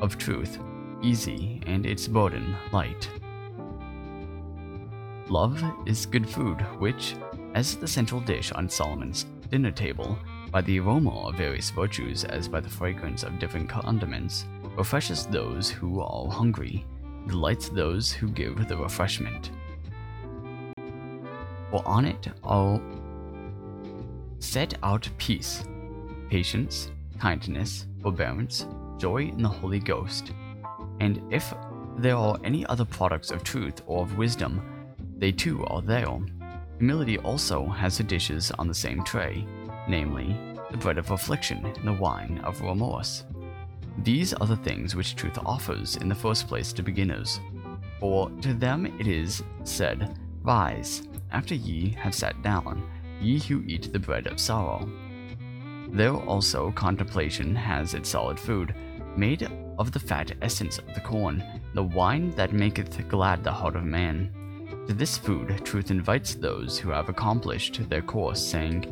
of 0.00 0.16
truth, 0.16 0.60
easy, 1.02 1.60
and 1.66 1.84
its 1.84 2.06
burden 2.06 2.54
light. 2.70 3.10
Love 5.28 5.60
is 5.84 6.06
good 6.06 6.28
food, 6.28 6.60
which, 6.78 7.16
as 7.54 7.74
the 7.74 7.88
central 7.88 8.20
dish 8.20 8.52
on 8.52 8.68
Solomon's 8.68 9.26
dinner 9.50 9.72
table, 9.72 10.16
by 10.52 10.60
the 10.60 10.78
aroma 10.78 11.26
of 11.26 11.34
various 11.34 11.70
virtues 11.70 12.22
as 12.22 12.46
by 12.46 12.60
the 12.60 12.70
fragrance 12.70 13.24
of 13.24 13.40
different 13.40 13.68
condiments, 13.68 14.46
refreshes 14.76 15.26
those 15.26 15.68
who 15.68 16.00
are 16.00 16.30
hungry, 16.30 16.86
delights 17.26 17.70
those 17.70 18.12
who 18.12 18.28
give 18.28 18.68
the 18.68 18.76
refreshment. 18.76 19.50
For 21.72 21.82
on 21.84 22.04
it 22.04 22.28
are 22.44 22.80
set 24.38 24.74
out 24.84 25.08
peace, 25.18 25.64
patience, 26.30 26.92
kindness, 27.18 27.86
forbearance, 28.02 28.66
joy 28.98 29.22
in 29.22 29.42
the 29.42 29.48
Holy 29.48 29.78
Ghost. 29.78 30.32
And 31.00 31.20
if 31.32 31.52
there 31.98 32.16
are 32.16 32.38
any 32.44 32.66
other 32.66 32.84
products 32.84 33.30
of 33.30 33.44
truth 33.44 33.82
or 33.86 34.02
of 34.02 34.16
wisdom, 34.16 34.62
they 35.16 35.32
too 35.32 35.64
are 35.66 35.82
there. 35.82 36.18
Humility 36.78 37.18
also 37.18 37.66
has 37.66 37.98
the 37.98 38.04
dishes 38.04 38.50
on 38.58 38.68
the 38.68 38.74
same 38.74 39.02
tray, 39.04 39.46
namely, 39.88 40.36
the 40.70 40.76
bread 40.76 40.98
of 40.98 41.10
affliction 41.10 41.64
and 41.64 41.86
the 41.86 41.92
wine 41.92 42.40
of 42.44 42.60
remorse. 42.60 43.24
These 44.02 44.34
are 44.34 44.46
the 44.46 44.56
things 44.56 44.96
which 44.96 45.14
truth 45.14 45.38
offers 45.46 45.96
in 45.96 46.08
the 46.08 46.14
first 46.14 46.48
place 46.48 46.72
to 46.72 46.82
beginners. 46.82 47.40
For 48.00 48.28
to 48.42 48.52
them 48.52 48.86
it 48.98 49.06
is 49.06 49.42
said, 49.62 50.18
Rise, 50.42 51.08
after 51.30 51.54
ye 51.54 51.90
have 51.90 52.14
sat 52.14 52.42
down, 52.42 52.82
ye 53.20 53.38
who 53.38 53.62
eat 53.66 53.92
the 53.92 53.98
bread 53.98 54.26
of 54.26 54.40
sorrow. 54.40 54.88
There 55.94 56.16
also 56.16 56.72
contemplation 56.72 57.54
has 57.54 57.94
its 57.94 58.08
solid 58.08 58.38
food, 58.38 58.74
made 59.16 59.48
of 59.78 59.92
the 59.92 60.00
fat 60.00 60.32
essence 60.42 60.78
of 60.78 60.92
the 60.92 61.00
corn, 61.00 61.42
the 61.72 61.84
wine 61.84 62.32
that 62.32 62.52
maketh 62.52 63.08
glad 63.08 63.44
the 63.44 63.52
heart 63.52 63.76
of 63.76 63.84
man. 63.84 64.32
To 64.88 64.92
this 64.92 65.16
food 65.16 65.64
truth 65.64 65.92
invites 65.92 66.34
those 66.34 66.76
who 66.76 66.90
have 66.90 67.08
accomplished 67.08 67.88
their 67.88 68.02
course, 68.02 68.44
saying, 68.44 68.90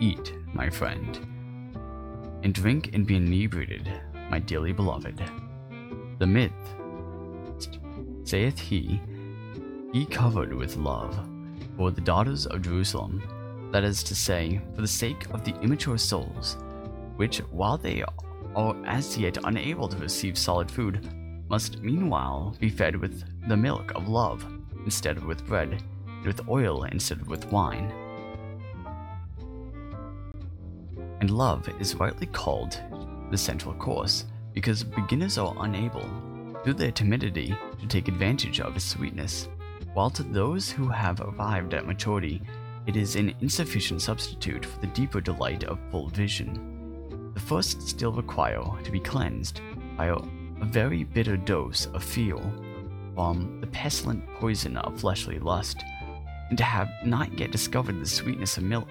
Eat, 0.00 0.34
my 0.52 0.68
friend, 0.68 1.16
and 2.42 2.52
drink 2.52 2.90
and 2.92 3.06
be 3.06 3.14
inebriated, 3.14 3.88
my 4.30 4.40
dearly 4.40 4.72
beloved. 4.72 5.22
The 6.18 6.26
myth, 6.26 6.52
saith 8.24 8.58
he, 8.58 9.00
be 9.92 10.06
covered 10.06 10.52
with 10.52 10.76
love 10.76 11.16
for 11.76 11.92
the 11.92 12.00
daughters 12.00 12.46
of 12.46 12.62
Jerusalem, 12.62 13.22
that 13.74 13.82
is 13.82 14.04
to 14.04 14.14
say, 14.14 14.60
for 14.76 14.82
the 14.82 14.86
sake 14.86 15.28
of 15.30 15.44
the 15.44 15.52
immature 15.60 15.98
souls, 15.98 16.56
which, 17.16 17.38
while 17.50 17.76
they 17.76 18.04
are 18.54 18.76
as 18.86 19.18
yet 19.18 19.36
unable 19.42 19.88
to 19.88 19.96
receive 19.96 20.38
solid 20.38 20.70
food, 20.70 21.12
must 21.48 21.80
meanwhile 21.80 22.54
be 22.60 22.70
fed 22.70 22.94
with 22.94 23.24
the 23.48 23.56
milk 23.56 23.90
of 23.96 24.06
love 24.06 24.46
instead 24.84 25.16
of 25.16 25.26
with 25.26 25.44
bread, 25.44 25.82
and 26.06 26.24
with 26.24 26.48
oil 26.48 26.84
instead 26.84 27.20
of 27.20 27.26
with 27.26 27.50
wine. 27.50 27.90
And 31.20 31.30
love 31.30 31.68
is 31.80 31.96
rightly 31.96 32.28
called 32.28 32.80
the 33.32 33.36
central 33.36 33.74
course 33.74 34.26
because 34.52 34.84
beginners 34.84 35.36
are 35.36 35.56
unable, 35.58 36.08
through 36.62 36.74
their 36.74 36.92
timidity, 36.92 37.52
to 37.80 37.88
take 37.88 38.06
advantage 38.06 38.60
of 38.60 38.76
its 38.76 38.84
sweetness, 38.84 39.48
while 39.94 40.10
to 40.10 40.22
those 40.22 40.70
who 40.70 40.86
have 40.86 41.20
arrived 41.20 41.74
at 41.74 41.88
maturity, 41.88 42.40
it 42.86 42.96
is 42.96 43.16
an 43.16 43.34
insufficient 43.40 44.02
substitute 44.02 44.64
for 44.64 44.80
the 44.80 44.86
deeper 44.88 45.20
delight 45.20 45.64
of 45.64 45.78
full 45.90 46.08
vision. 46.08 47.30
The 47.34 47.40
first 47.40 47.82
still 47.88 48.12
require 48.12 48.62
to 48.82 48.90
be 48.90 49.00
cleansed 49.00 49.60
by 49.96 50.06
a, 50.06 50.16
very 50.66 51.04
bitter 51.04 51.36
dose 51.36 51.86
of 51.86 52.02
feel 52.02 52.40
from 53.14 53.60
the 53.60 53.66
pestilent 53.66 54.26
poison 54.34 54.76
of 54.78 54.98
fleshly 54.98 55.38
lust, 55.38 55.84
and 56.48 56.56
to 56.56 56.64
have 56.64 56.88
not 57.04 57.38
yet 57.38 57.50
discovered 57.50 58.00
the 58.00 58.06
sweetness 58.06 58.56
of 58.56 58.62
milk. 58.62 58.88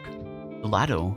The 0.61 0.67
latter 0.67 1.11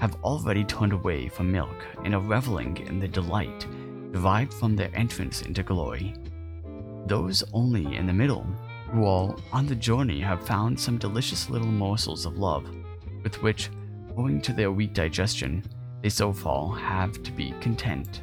have 0.00 0.16
already 0.22 0.64
turned 0.64 0.92
away 0.92 1.28
from 1.28 1.50
milk 1.50 1.84
and 2.04 2.14
are 2.14 2.20
reveling 2.20 2.76
in 2.86 2.98
the 3.00 3.08
delight 3.08 3.66
derived 4.12 4.52
from 4.52 4.76
their 4.76 4.90
entrance 4.94 5.42
into 5.42 5.62
glory. 5.62 6.14
those 7.06 7.44
only 7.52 7.96
in 7.96 8.06
the 8.06 8.12
middle, 8.12 8.46
who 8.90 9.04
all 9.04 9.38
on 9.52 9.66
the 9.66 9.74
journey 9.74 10.20
have 10.20 10.46
found 10.46 10.78
some 10.78 10.98
delicious 10.98 11.50
little 11.50 11.66
morsels 11.66 12.26
of 12.26 12.38
love, 12.38 12.68
with 13.22 13.42
which, 13.42 13.70
owing 14.16 14.40
to 14.40 14.52
their 14.52 14.70
weak 14.70 14.94
digestion, 14.94 15.62
they 16.02 16.08
so 16.08 16.32
far 16.32 16.76
have 16.76 17.22
to 17.22 17.32
be 17.32 17.52
content. 17.60 18.20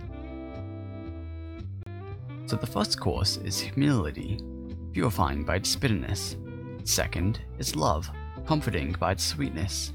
So 2.46 2.56
the 2.56 2.68
first 2.68 3.00
course 3.00 3.38
is 3.38 3.60
humility, 3.60 4.40
purifying 4.92 5.44
by 5.44 5.58
its 5.58 5.76
bitterness. 5.76 6.38
Second 6.84 7.42
is 7.58 7.76
love, 7.76 8.10
comforting 8.46 8.94
by 9.00 9.14
its 9.14 9.24
sweetness. 9.24 9.94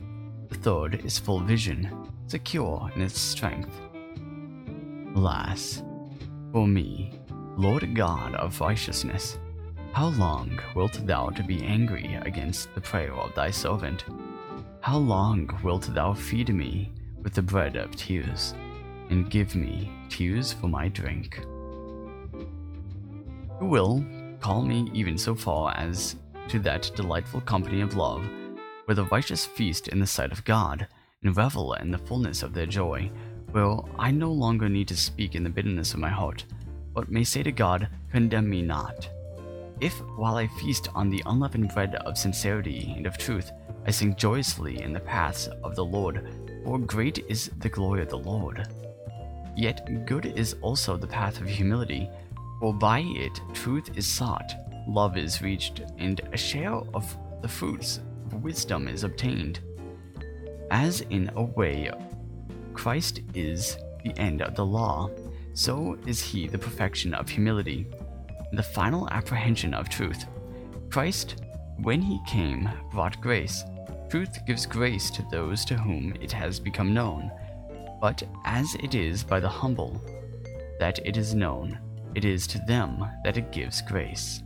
The 0.49 0.57
third 0.57 1.05
is 1.05 1.19
full 1.19 1.41
vision, 1.41 1.91
secure 2.27 2.91
in 2.95 3.03
its 3.03 3.21
strength. 3.21 3.71
Alas, 5.15 5.83
for 6.53 6.67
me, 6.67 7.13
Lord 7.57 7.95
God 7.95 8.35
of 8.35 8.61
righteousness, 8.61 9.39
how 9.93 10.09
long 10.09 10.59
wilt 10.75 11.05
thou 11.07 11.31
to 11.31 11.43
be 11.43 11.65
angry 11.65 12.15
against 12.23 12.73
the 12.75 12.81
prayer 12.81 13.13
of 13.15 13.35
thy 13.35 13.51
servant? 13.51 14.05
How 14.81 14.99
long 14.99 15.51
wilt 15.63 15.93
thou 15.95 16.13
feed 16.13 16.55
me 16.55 16.93
with 17.23 17.35
the 17.35 17.43
bread 17.43 17.77
of 17.77 17.97
tears, 17.97 18.55
and 19.11 19.31
give 19.31 19.57
me 19.57 19.91
tears 20.09 20.53
for 20.53 20.69
my 20.69 20.89
drink? 20.89 21.41
Who 23.59 23.67
will 23.67 24.05
call 24.41 24.63
me 24.63 24.89
even 24.95 25.19
so 25.19 25.35
far 25.35 25.75
as 25.77 26.17
to 26.49 26.59
that 26.61 26.91
delightful 26.95 27.41
company 27.41 27.81
of 27.81 27.97
love, 27.97 28.25
where 28.85 28.95
the 28.95 29.07
righteous 29.07 29.45
feast 29.45 29.89
in 29.89 29.99
the 29.99 30.07
sight 30.07 30.33
of 30.33 30.45
God, 30.45 30.87
and 31.23 31.37
revel 31.37 31.75
in 31.75 31.91
the 31.91 31.99
fullness 31.99 32.43
of 32.43 32.55
their 32.55 32.67
joy, 32.67 33.11
where 33.51 33.79
I 33.99 34.11
no 34.13 34.31
longer 34.31 34.69
need 34.69 34.89
to 34.89 34.97
speak 34.97 35.35
in 35.35 35.43
the 35.43 35.51
bitterness 35.51 35.93
of 35.93 36.01
my 36.01 36.11
heart, 36.11 36.45
but 36.95 37.11
may 37.11 37.25
say 37.25 37.43
to 37.43 37.53
God, 37.53 37.89
Condemn 38.13 38.49
me 38.49 38.63
not. 38.63 39.11
If, 39.81 40.01
while 40.17 40.37
I 40.37 40.49
feast 40.49 40.89
on 40.95 41.09
the 41.09 41.23
unleavened 41.27 41.73
bread 41.73 41.95
of 41.95 42.19
sincerity 42.19 42.93
and 42.97 43.07
of 43.07 43.17
truth, 43.17 43.53
I 43.87 43.93
sing 43.93 44.17
joyously 44.17 44.83
in 44.83 44.93
the 44.93 45.01
paths 45.01 45.49
of 45.63 45.77
the 45.77 45.85
Lord, 45.85 46.29
for 46.65 46.79
great 46.79 47.25
is 47.29 47.51
the 47.59 47.69
glory 47.69 48.03
of 48.03 48.09
the 48.09 48.19
Lord. 48.19 48.67
Yet 49.57 50.05
good 50.05 50.27
is 50.27 50.57
also 50.63 50.97
the 50.97 51.07
path 51.07 51.41
of 51.41 51.49
humility, 51.49 52.11
for 52.61 52.75
by 52.75 53.01
it 53.01 53.41
truth 53.55 53.97
is 53.97 54.07
sought, 54.07 54.53
love 54.89 55.17
is 55.17 55.43
reached, 55.43 55.83
and 55.99 56.21
a 56.33 56.37
share 56.37 56.75
of 56.93 57.17
the 57.41 57.49
fruits 57.49 58.01
of 58.27 58.43
wisdom 58.43 58.89
is 58.89 59.05
obtained. 59.05 59.61
As 60.71 61.03
in 61.03 61.31
a 61.37 61.43
way, 61.43 61.91
Christ 62.75 63.21
is 63.33 63.79
the 64.05 64.17
end 64.19 64.43
of 64.43 64.55
the 64.57 64.67
law, 64.67 65.09
so 65.55 65.97
is 66.07 66.21
he 66.21 66.47
the 66.49 66.59
perfection 66.59 67.15
of 67.15 67.29
humility, 67.29 67.87
the 68.53 68.63
final 68.63 69.09
apprehension 69.11 69.75
of 69.75 69.89
truth. 69.89 70.27
Christ, 70.91 71.43
when 71.83 72.01
he 72.01 72.21
came, 72.27 72.69
brought 72.91 73.21
grace. 73.21 73.65
Truth 74.09 74.47
gives 74.47 74.67
grace 74.67 75.11
to 75.11 75.25
those 75.31 75.65
to 75.67 75.77
whom 75.77 76.15
it 76.21 76.33
has 76.33 76.59
become 76.59 76.95
known. 76.95 77.31
But 78.01 78.23
as 78.45 78.75
it 78.77 78.95
is 78.95 79.23
by 79.23 79.41
the 79.41 79.49
humble 79.49 80.01
that 80.79 80.99
it 81.05 81.17
is 81.17 81.35
known, 81.35 81.79
it 82.15 82.25
is 82.25 82.47
to 82.49 82.59
them 82.67 83.05
that 83.25 83.37
it 83.37 83.53
gives 83.53 83.83
grace. 83.83 84.43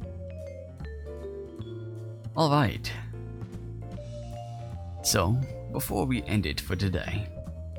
Alright. 2.36 2.92
So, 5.02 5.38
before 5.72 6.06
we 6.06 6.22
end 6.24 6.46
it 6.46 6.60
for 6.60 6.76
today, 6.76 7.28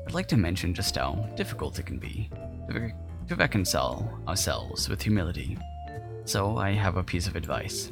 I'd 0.06 0.14
like 0.14 0.28
to 0.28 0.36
mention 0.36 0.74
just 0.74 0.96
how 0.96 1.28
difficult 1.36 1.78
it 1.78 1.86
can 1.86 1.98
be 1.98 2.30
to, 2.70 2.92
to 3.28 3.36
reconcile 3.36 4.20
ourselves 4.28 4.88
with 4.88 5.02
humility. 5.02 5.58
So, 6.24 6.56
I 6.56 6.72
have 6.72 6.96
a 6.96 7.02
piece 7.02 7.26
of 7.26 7.36
advice. 7.36 7.90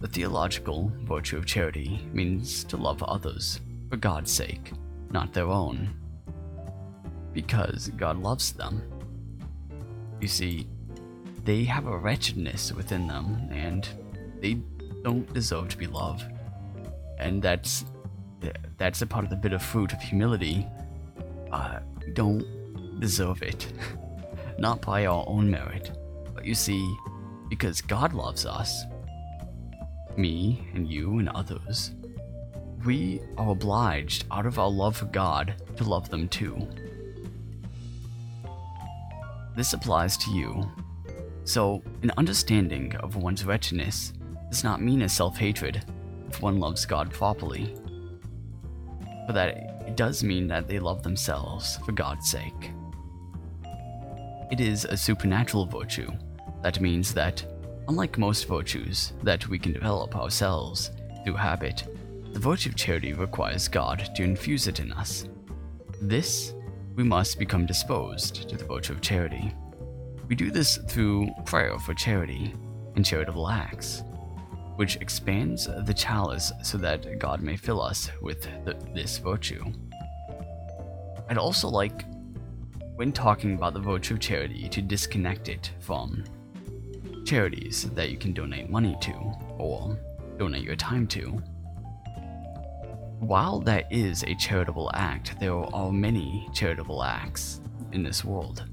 The 0.00 0.08
theological 0.08 0.92
virtue 1.04 1.38
of 1.38 1.46
charity 1.46 2.06
means 2.12 2.64
to 2.64 2.76
love 2.76 3.02
others 3.04 3.60
for 3.88 3.96
God's 3.96 4.32
sake, 4.32 4.72
not 5.10 5.32
their 5.32 5.46
own. 5.46 5.94
Because 7.32 7.88
God 7.96 8.18
loves 8.18 8.52
them. 8.52 8.82
You 10.20 10.28
see, 10.28 10.66
they 11.44 11.64
have 11.64 11.86
a 11.86 11.96
wretchedness 11.96 12.72
within 12.72 13.06
them 13.06 13.48
and 13.50 13.88
they 14.40 14.58
don't 15.02 15.32
deserve 15.32 15.68
to 15.68 15.78
be 15.78 15.86
loved. 15.86 16.24
And 17.18 17.40
that's 17.40 17.84
that's 18.76 19.00
a 19.00 19.06
part 19.06 19.24
of 19.24 19.30
the 19.30 19.36
bitter 19.36 19.58
fruit 19.58 19.92
of 19.92 20.00
humility. 20.00 20.66
Uh, 21.50 21.78
don't 22.12 22.44
deserve 23.00 23.42
it. 23.42 23.72
Not 24.58 24.82
by 24.82 25.06
our 25.06 25.24
own 25.26 25.50
merit. 25.50 25.92
But 26.34 26.44
you 26.44 26.54
see, 26.54 26.96
because 27.54 27.80
God 27.80 28.12
loves 28.14 28.46
us, 28.46 28.82
me 30.16 30.66
and 30.74 30.90
you 30.90 31.20
and 31.20 31.28
others, 31.28 31.92
we 32.84 33.20
are 33.38 33.50
obliged, 33.50 34.24
out 34.32 34.44
of 34.44 34.58
our 34.58 34.68
love 34.68 34.96
for 34.96 35.04
God, 35.04 35.54
to 35.76 35.84
love 35.84 36.10
them 36.10 36.26
too. 36.28 36.68
This 39.54 39.72
applies 39.72 40.16
to 40.16 40.32
you 40.32 40.68
so, 41.44 41.80
an 42.02 42.10
understanding 42.16 42.96
of 42.96 43.14
one's 43.14 43.44
wretchedness 43.44 44.14
does 44.50 44.64
not 44.64 44.82
mean 44.82 45.02
a 45.02 45.08
self 45.08 45.36
hatred 45.36 45.84
if 46.28 46.42
one 46.42 46.58
loves 46.58 46.84
God 46.84 47.12
properly, 47.12 47.72
but 49.28 49.34
that 49.34 49.84
it 49.86 49.96
does 49.96 50.24
mean 50.24 50.48
that 50.48 50.66
they 50.66 50.80
love 50.80 51.04
themselves 51.04 51.76
for 51.86 51.92
God's 51.92 52.28
sake. 52.28 52.72
It 54.50 54.58
is 54.58 54.86
a 54.86 54.96
supernatural 54.96 55.66
virtue. 55.66 56.10
That 56.64 56.80
means 56.80 57.12
that, 57.12 57.44
unlike 57.88 58.16
most 58.16 58.48
virtues 58.48 59.12
that 59.22 59.46
we 59.48 59.58
can 59.58 59.74
develop 59.74 60.16
ourselves 60.16 60.92
through 61.22 61.34
habit, 61.34 61.84
the 62.32 62.38
virtue 62.38 62.70
of 62.70 62.74
charity 62.74 63.12
requires 63.12 63.68
God 63.68 64.10
to 64.16 64.22
infuse 64.22 64.66
it 64.66 64.80
in 64.80 64.90
us. 64.90 65.28
This, 66.00 66.54
we 66.94 67.04
must 67.04 67.38
become 67.38 67.66
disposed 67.66 68.48
to 68.48 68.56
the 68.56 68.64
virtue 68.64 68.94
of 68.94 69.02
charity. 69.02 69.52
We 70.26 70.34
do 70.34 70.50
this 70.50 70.78
through 70.88 71.28
prayer 71.44 71.78
for 71.78 71.92
charity 71.92 72.54
and 72.96 73.04
charitable 73.04 73.46
acts, 73.46 74.02
which 74.76 74.96
expands 74.96 75.66
the 75.66 75.94
chalice 75.94 76.50
so 76.62 76.78
that 76.78 77.18
God 77.18 77.42
may 77.42 77.56
fill 77.56 77.82
us 77.82 78.10
with 78.22 78.48
the, 78.64 78.74
this 78.94 79.18
virtue. 79.18 79.62
I'd 81.28 81.36
also 81.36 81.68
like, 81.68 82.06
when 82.94 83.12
talking 83.12 83.54
about 83.54 83.74
the 83.74 83.80
virtue 83.80 84.14
of 84.14 84.20
charity, 84.20 84.66
to 84.70 84.80
disconnect 84.80 85.50
it 85.50 85.70
from 85.80 86.24
charities 87.24 87.90
that 87.90 88.10
you 88.10 88.16
can 88.16 88.32
donate 88.32 88.70
money 88.70 88.96
to 89.00 89.12
or 89.58 89.98
donate 90.36 90.62
your 90.62 90.76
time 90.76 91.06
to. 91.08 91.42
While 93.20 93.60
that 93.60 93.90
is 93.90 94.22
a 94.24 94.34
charitable 94.34 94.90
act, 94.94 95.38
there 95.40 95.54
are 95.54 95.90
many 95.90 96.48
charitable 96.52 97.02
acts 97.02 97.60
in 97.92 98.02
this 98.02 98.24
world. 98.24 98.64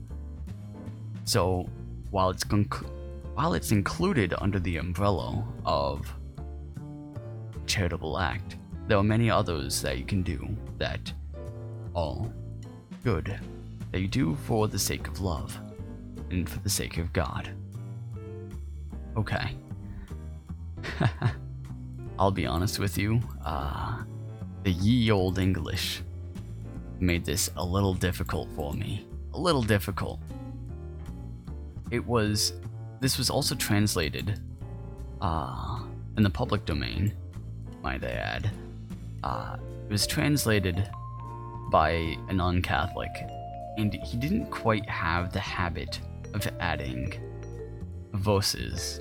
So 1.23 1.69
while 2.09 2.29
it's 2.29 2.43
conc- 2.43 2.89
while 3.35 3.53
it's 3.53 3.71
included 3.71 4.33
under 4.39 4.59
the 4.59 4.77
umbrella 4.77 5.45
of 5.65 6.13
charitable 7.65 8.19
act, 8.19 8.57
there 8.87 8.97
are 8.97 9.03
many 9.03 9.31
others 9.31 9.81
that 9.81 9.97
you 9.97 10.03
can 10.03 10.21
do 10.21 10.45
that 10.77 11.13
are 11.95 12.29
good, 13.03 13.39
that 13.91 14.01
you 14.01 14.07
do 14.07 14.35
for 14.35 14.67
the 14.67 14.79
sake 14.79 15.07
of 15.07 15.21
love 15.21 15.57
and 16.29 16.49
for 16.49 16.59
the 16.59 16.69
sake 16.69 16.97
of 16.97 17.13
God. 17.13 17.49
Okay. 19.17 19.55
I'll 22.19 22.31
be 22.31 22.45
honest 22.45 22.79
with 22.79 22.97
you, 22.97 23.19
uh, 23.45 24.03
the 24.63 24.71
ye 24.71 25.11
old 25.11 25.39
English 25.39 26.01
made 26.99 27.25
this 27.25 27.49
a 27.55 27.65
little 27.65 27.93
difficult 27.93 28.49
for 28.55 28.73
me. 28.73 29.07
A 29.33 29.39
little 29.39 29.63
difficult 29.63 30.19
it 31.91 32.05
was 32.05 32.53
this 33.01 33.17
was 33.17 33.29
also 33.29 33.53
translated 33.55 34.39
uh, 35.21 35.81
in 36.17 36.23
the 36.23 36.29
public 36.29 36.65
domain, 36.65 37.13
might 37.83 38.03
I 38.03 38.11
add. 38.11 38.51
Uh, 39.23 39.57
it 39.85 39.91
was 39.91 40.07
translated 40.07 40.89
by 41.71 42.15
a 42.29 42.33
non 42.33 42.61
Catholic, 42.61 43.11
and 43.77 43.93
he 43.93 44.17
didn't 44.17 44.47
quite 44.47 44.89
have 44.89 45.31
the 45.33 45.39
habit 45.39 45.99
of 46.33 46.47
adding 46.59 47.13
verses 48.13 48.99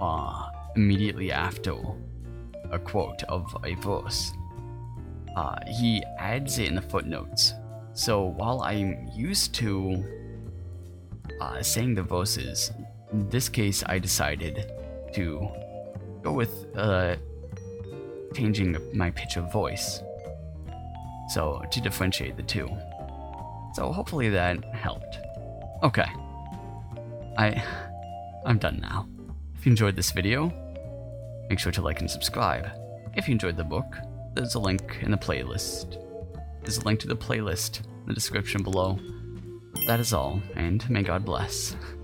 uh, 0.00 0.50
immediately 0.76 1.32
after 1.32 1.74
a 2.70 2.78
quote 2.78 3.22
of 3.24 3.56
a 3.64 3.74
verse. 3.74 4.32
Uh, 5.36 5.56
he 5.66 6.02
adds 6.18 6.58
it 6.58 6.68
in 6.68 6.74
the 6.74 6.82
footnotes. 6.82 7.54
So 7.92 8.24
while 8.24 8.62
I'm 8.62 9.08
used 9.14 9.54
to 9.56 10.04
uh, 11.40 11.62
saying 11.62 11.94
the 11.94 12.02
voices. 12.02 12.72
In 13.12 13.28
this 13.28 13.48
case, 13.48 13.82
I 13.86 13.98
decided 13.98 14.72
to 15.14 15.48
go 16.22 16.32
with 16.32 16.66
uh, 16.76 17.16
changing 18.34 18.76
my 18.92 19.10
pitch 19.10 19.36
of 19.36 19.52
voice. 19.52 20.02
So, 21.28 21.62
to 21.70 21.80
differentiate 21.80 22.36
the 22.36 22.42
two. 22.42 22.68
So, 23.74 23.92
hopefully 23.92 24.28
that 24.30 24.64
helped. 24.74 25.18
Okay. 25.82 26.06
I 27.36 27.62
I'm 28.48 28.56
done 28.56 28.78
now. 28.80 29.06
If 29.58 29.66
you 29.66 29.70
enjoyed 29.70 29.94
this 29.94 30.10
video, 30.10 30.50
make 31.50 31.58
sure 31.58 31.70
to 31.70 31.82
like 31.82 32.00
and 32.00 32.10
subscribe. 32.10 32.66
If 33.14 33.28
you 33.28 33.32
enjoyed 33.32 33.58
the 33.58 33.64
book, 33.64 33.98
there's 34.32 34.54
a 34.54 34.58
link 34.58 35.00
in 35.02 35.10
the 35.10 35.18
playlist. 35.18 36.02
There's 36.62 36.78
a 36.78 36.84
link 36.86 36.98
to 37.00 37.08
the 37.08 37.16
playlist 37.16 37.84
in 37.84 38.06
the 38.06 38.14
description 38.14 38.62
below. 38.62 38.98
That 39.86 40.00
is 40.00 40.14
all, 40.14 40.40
and 40.56 40.88
may 40.88 41.02
God 41.02 41.26
bless. 41.26 41.76